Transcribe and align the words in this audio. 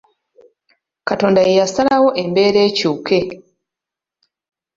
Katonda 1.07 1.39
ye 1.47 1.57
yasalawo 1.61 2.09
embeera 2.21 2.59
ekyuke! 2.69 3.19